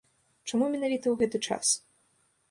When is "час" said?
1.51-1.73